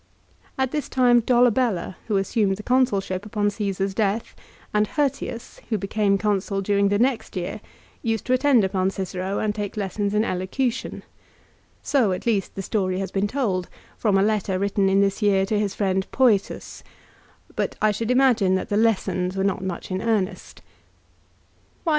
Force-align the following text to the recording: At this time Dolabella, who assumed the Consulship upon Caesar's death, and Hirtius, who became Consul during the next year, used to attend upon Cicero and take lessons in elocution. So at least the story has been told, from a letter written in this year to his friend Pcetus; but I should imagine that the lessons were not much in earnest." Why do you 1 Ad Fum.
At 0.57 0.71
this 0.71 0.89
time 0.89 1.19
Dolabella, 1.21 1.95
who 2.07 2.17
assumed 2.17 2.57
the 2.57 2.63
Consulship 2.63 3.23
upon 3.23 3.51
Caesar's 3.51 3.93
death, 3.93 4.35
and 4.73 4.87
Hirtius, 4.87 5.61
who 5.69 5.77
became 5.77 6.17
Consul 6.17 6.59
during 6.59 6.89
the 6.89 6.97
next 6.97 7.35
year, 7.35 7.61
used 8.01 8.25
to 8.25 8.33
attend 8.33 8.63
upon 8.63 8.89
Cicero 8.89 9.37
and 9.37 9.53
take 9.53 9.77
lessons 9.77 10.15
in 10.15 10.25
elocution. 10.25 11.03
So 11.83 12.13
at 12.13 12.25
least 12.25 12.55
the 12.55 12.63
story 12.63 12.97
has 12.97 13.11
been 13.11 13.27
told, 13.27 13.69
from 13.95 14.17
a 14.17 14.23
letter 14.23 14.57
written 14.57 14.89
in 14.89 15.01
this 15.01 15.21
year 15.21 15.45
to 15.45 15.59
his 15.59 15.75
friend 15.75 16.07
Pcetus; 16.11 16.81
but 17.55 17.75
I 17.79 17.91
should 17.91 18.09
imagine 18.09 18.55
that 18.55 18.69
the 18.69 18.77
lessons 18.77 19.37
were 19.37 19.43
not 19.43 19.63
much 19.63 19.91
in 19.91 20.01
earnest." 20.01 20.63
Why 20.63 20.63
do 20.63 20.63
you 20.63 21.79
1 21.79 21.81
Ad 21.83 21.85
Fum. 21.85 21.89